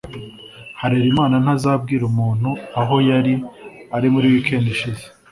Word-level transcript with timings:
Harerimana 0.81 1.35
ntazabwira 1.43 2.03
umuntu 2.11 2.49
aho 2.81 2.95
yari 3.09 3.33
ari 3.95 4.07
muri 4.13 4.27
weekend 4.33 4.65
ishize. 4.75 5.05